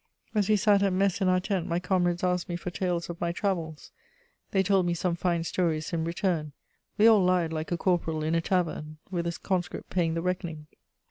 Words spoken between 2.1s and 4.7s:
asked me for tales of my travels; they